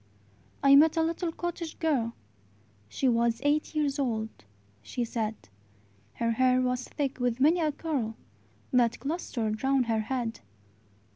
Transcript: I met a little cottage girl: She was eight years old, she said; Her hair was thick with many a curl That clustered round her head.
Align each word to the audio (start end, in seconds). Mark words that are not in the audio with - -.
I 0.63 0.75
met 0.75 0.97
a 0.97 1.03
little 1.03 1.31
cottage 1.31 1.77
girl: 1.77 2.15
She 2.89 3.07
was 3.07 3.39
eight 3.43 3.75
years 3.75 3.99
old, 3.99 4.29
she 4.81 5.05
said; 5.05 5.35
Her 6.13 6.31
hair 6.31 6.59
was 6.59 6.87
thick 6.89 7.19
with 7.19 7.39
many 7.39 7.59
a 7.59 7.71
curl 7.71 8.15
That 8.73 8.99
clustered 8.99 9.63
round 9.63 9.85
her 9.85 9.99
head. 9.99 10.39